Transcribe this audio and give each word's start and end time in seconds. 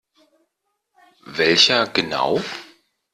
Welcher 1.37 1.85
genau? 1.89 2.41